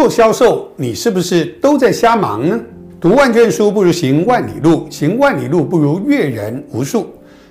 [0.00, 2.58] 做销售，你是不是都在瞎忙呢？
[2.98, 7.06] 读万卷书不如行万里路，行万里路不如阅人无数，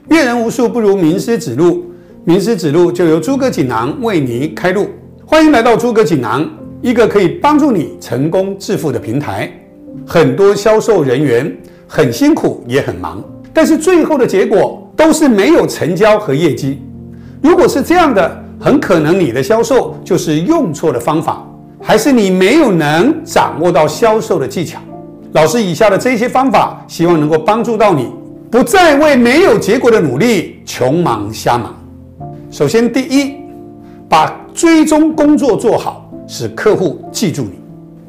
[0.07, 1.85] 阅人无数不如名师指路，
[2.25, 4.87] 名师指路就由诸葛锦囊为你开路。
[5.27, 6.49] 欢迎来到诸葛锦囊，
[6.81, 9.47] 一个可以帮助你成功致富的平台。
[10.03, 11.55] 很多销售人员
[11.87, 16.81] 很辛苦也很忙，但是最后的结果都是没有成交和业绩。
[17.43, 21.47] 如果是这样的，很可能你的销售就是用错了方法，
[21.81, 24.79] 还是你没有能掌握到销售的技巧。
[25.33, 28.09] 老师以下的这些方法，希望能够帮助到你，
[28.49, 31.75] 不再为没有结果的努力穷忙瞎忙。
[32.51, 33.35] 首先，第一，
[34.07, 37.59] 把追踪工作做好，使客户记住你。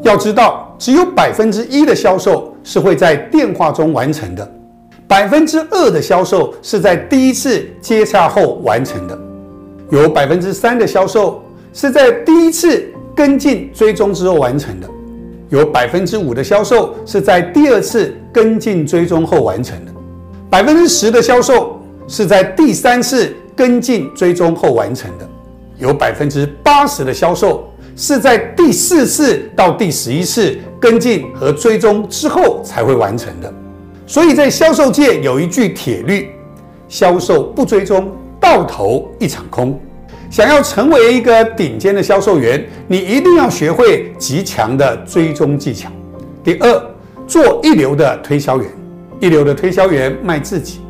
[0.02, 4.50] 要知道，只有百分之一的销售是会在电话中完成的，
[5.06, 9.18] 百分之二的销售是在第一次接洽后完成的。
[9.90, 11.42] 有百分之三的销售
[11.74, 14.88] 是在第一次跟进追踪之后完成的，
[15.48, 19.92] 有百分之五的销售是在第二次跟进追踪后完成的，
[20.48, 25.28] 百分之十的销售是在第三次跟进追踪后完成的，
[25.78, 33.52] 有百分之八十的销售是在第四次到第十一次跟进和追踪之后才会完成的。
[34.06, 36.30] 所以在销售界有一句铁律：
[36.88, 38.10] 销售不追踪。
[38.40, 39.78] 到头一场空。
[40.30, 45.90] 想要成为一个顶尖的销售员，你一定要学会极强的追踪技巧。
[46.44, 46.82] 第二，
[47.26, 48.70] 做一流的推销员。
[49.18, 50.80] 一流的推销员卖自己，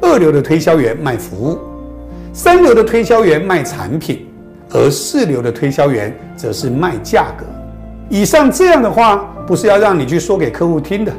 [0.00, 1.58] 二流的推销员卖服务，
[2.32, 4.26] 三流的推销员卖产品，
[4.70, 7.44] 而四流的推销员则是卖价格。
[8.08, 11.12] 以上这样的话，不是要让你去说给客户听的，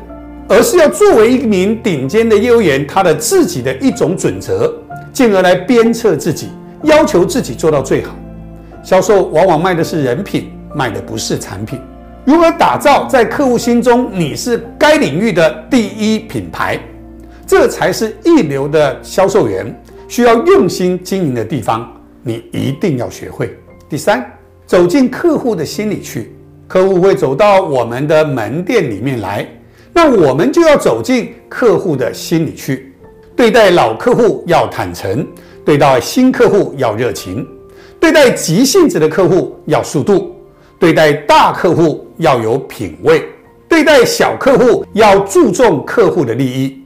[0.48, 4.74] 而是要作为一名顶尖的业务员，他的自己的一种准则。
[5.12, 6.50] 进而来鞭策自己，
[6.84, 8.16] 要求自己做到最好。
[8.84, 11.80] 销售往往卖的是人品，卖的不是产品。
[12.26, 16.80] 如何打造在客户心中你是该领域的第一品牌，
[17.48, 19.74] 这才是一流的销售员
[20.08, 21.92] 需要用心经营的地方。
[22.22, 23.58] 你一定要学会。
[23.88, 24.24] 第三，
[24.66, 26.36] 走进客户的心里去。
[26.68, 29.48] 客户会走到我们的门店里面来，
[29.92, 32.94] 那我们就要走进客户的心里去。
[33.36, 35.26] 对待老客户要坦诚，
[35.70, 37.48] 对待新客户要热情，
[38.00, 40.36] 对待急性子的客户要速度，
[40.80, 43.24] 对待大客户要有品味，
[43.68, 46.82] 对待小客户要注重客户的利益。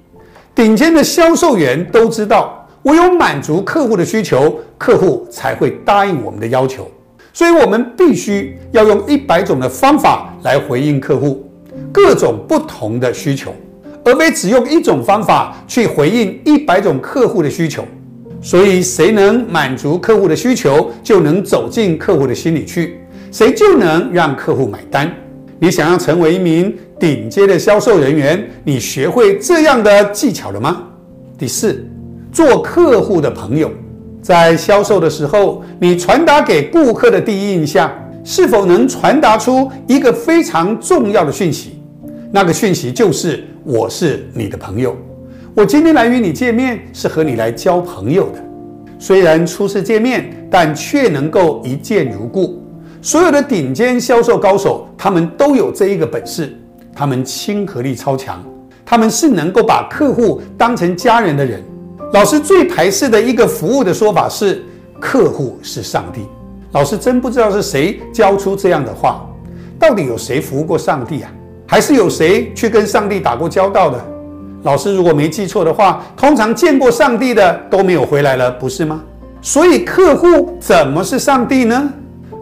[0.53, 6.91] 顶尖的销售员都知道，唯有满足客户的需求，客户才会答应我们的要求。
[7.31, 11.49] 所以，我们必须要用一百种的方法来回应客户
[11.89, 13.55] 各种不同的需求。
[14.03, 17.85] 而非只用一种方法去回应一百种客户的需求，
[18.43, 22.99] 所以谁能满足客户的需求，就能走进客户的心里去，
[23.31, 25.11] 谁就能让客户买单。
[25.59, 30.83] 你想要成为一名顶尖的销售人员，你学会这样的技巧了吗？
[31.37, 31.83] 第四，
[32.33, 33.71] 做客户的朋友，
[34.21, 37.89] 在销售的时候，你传达给顾客的第一印象，
[38.25, 41.79] 是否能传达出一个非常重要的讯息？
[42.29, 43.41] 那个讯息就是。
[43.65, 44.93] 我是你的朋友，
[45.55, 48.43] 我今天来与你见面是和你来交朋友的。
[48.97, 52.59] 虽然初次见面，但却能够一见如故。
[53.03, 56.57] 所有的顶尖销售高手，他们都有这一个本事，
[56.95, 58.43] 他们亲和力超强，
[58.83, 61.61] 他们是能够把客户当成家人的人。
[62.13, 64.63] 老师最排斥的一个服务的说法是，
[64.99, 66.21] 客户是上帝。
[66.71, 69.23] 老师真不知道是谁教出这样的话，
[69.77, 71.31] 到底有谁服务过上帝啊？
[71.67, 74.12] 还是有谁去跟上帝打过交道的？
[74.63, 79.03] 老师如果没记错的话，通常见过上帝的都没有回来了，不是吗？
[79.41, 81.89] 所以客户怎么是上帝呢？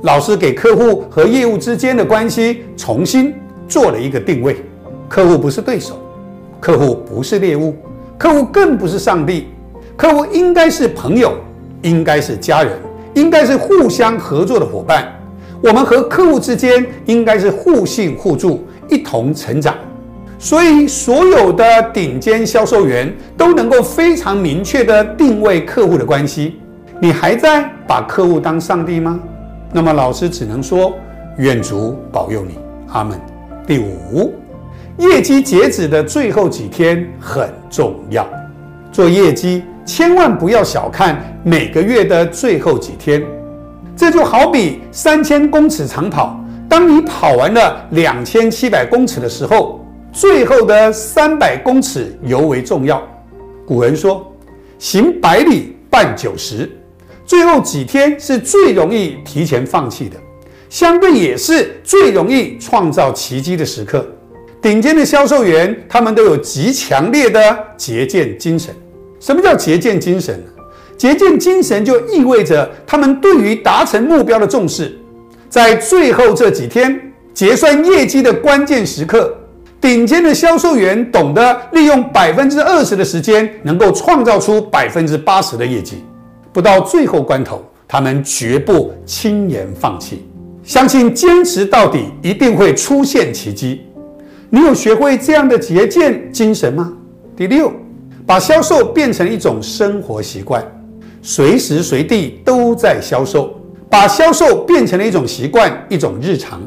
[0.04, 3.34] 老师给客户和业务之间的关系重新
[3.68, 4.58] 做了一个定位：
[5.10, 6.00] 客户不是对手，
[6.60, 7.76] 客户不是猎物，
[8.20, 9.48] 客户更不是上帝，
[9.98, 11.34] 客户应该是朋友，
[11.82, 12.80] 应该是家人，
[13.16, 15.12] 应该是互相合作的伙伴。
[15.60, 18.64] 我们和客户之间应该是互信互助。
[18.90, 19.74] 一同成长，
[20.42, 26.60] 所以所有的顶尖销售员都能够非常明确的定位客户的关系。
[27.00, 29.20] 你还在把客户当上帝吗？
[29.72, 30.96] 那么老师只能说，
[31.38, 32.58] 愿主保佑你，
[32.92, 33.22] 阿门。
[33.68, 34.34] 第五，
[34.98, 38.28] 业绩截止的最后几天很重要，
[38.92, 43.24] 做业绩千万不要小看每个月的最后几天，
[43.96, 46.36] 这就好比三千公尺长跑。
[46.68, 49.81] 当你跑完了两千七百公尺的时候，
[50.12, 53.02] 最后的三百公尺尤为重要。
[53.66, 54.32] 古人说
[54.78, 56.70] ：“行百里半九十。”
[57.26, 60.18] 最后几天是最容易提前放弃的。
[60.70, 64.06] 相对也是最容易创造奇迹的时刻。
[64.62, 68.74] 顶尖的销售员，他们都有极强烈的节俭精神。
[69.20, 70.64] 什么叫节俭精神呢？
[70.98, 74.98] 节俭精神就意味着他们对于达成目标的重视。
[75.50, 79.36] 在最后这几天结算业绩的关键时刻，
[79.82, 86.04] 顶尖的销售员懂得利用百分之二十的时间，能够创造出百分之八十的业绩。
[86.54, 90.24] 不到最后关头，他们绝不轻言放弃，
[90.64, 93.82] 相信坚持到底一定会出现奇迹。
[94.52, 96.94] 你有学会这样的节俭精神吗？
[97.36, 97.74] 第六，
[98.24, 100.64] 把销售变成一种生活习惯，
[101.24, 103.58] 随时随地都在销售。
[103.90, 106.62] 把销售变成了一种习惯，一种日常。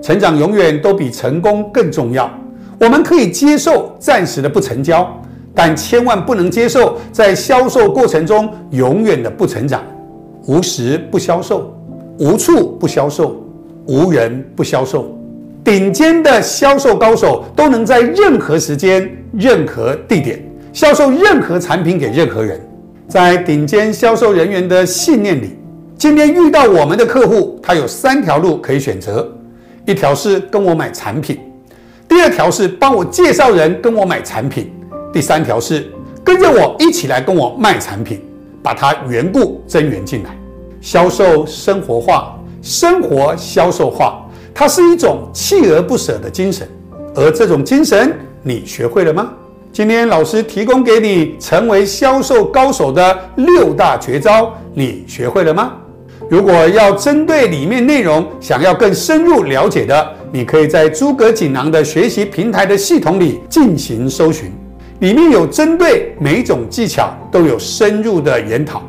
[0.00, 2.30] 成长永远都比成功更重要。
[2.82, 5.08] 我们可以接受暂时的不成交，
[5.54, 9.80] 但千万不能接受在销售过程中永远的不成长。
[10.48, 11.72] 无时不销售，
[12.18, 13.40] 无处不销售，
[13.86, 15.16] 无人不销售。
[15.62, 22.60] 顶尖的销售高手都能在任何时间、任何地点销售任何产品给任何人。
[23.06, 25.56] 在顶尖销售人员的信念里。
[25.96, 29.32] 今天遇到我们的客户，他有三条路可以选择：
[29.86, 31.38] 一条是跟我买产品，
[32.12, 34.70] 第二条是帮我介绍人跟我买产品，
[35.14, 35.90] 第三条是
[36.22, 38.20] 跟着我一起来跟我卖产品，
[38.62, 40.28] 把它缘故增援进来。
[40.82, 46.68] 销售生活化，生活销售化，它是一种锲而不舍的精神。
[47.14, 49.32] 而这种精神，你学会了吗？
[49.72, 55.72] 今天老师提供给你成为销售高手的六大绝招，你学会了吗？
[56.28, 64.50] 如果要针对里面内容想要更深入了解的，你可以在诸葛锦囊的学习平台的系统里进行搜寻，
[65.00, 68.82] 里面有针对每种技巧都有深入的研讨，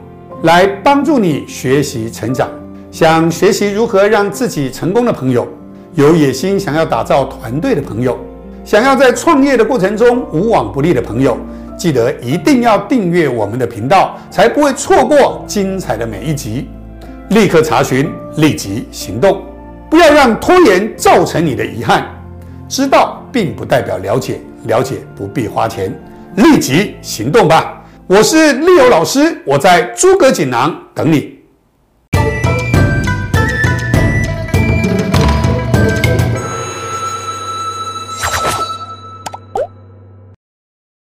[0.43, 2.49] 来帮助你学习成长。
[2.91, 5.45] 想学习如何让自己成功的朋友，
[5.95, 8.17] 有野心想要打造团队的朋友，
[8.63, 11.37] 想要在创业的过程中无往不利的朋友，
[11.77, 16.69] 记得一定要订阅我们的频道，才不会错过精彩的每一集。
[17.31, 19.41] 立刻查询，立即行动，
[19.93, 22.03] 不要让拖延造成你的遗憾。
[22.67, 25.93] 知道并不代表了解，了解不必花钱，
[26.35, 27.79] 立即行动吧。
[28.07, 31.32] 我是利友老师，我在诸葛锦囊等你。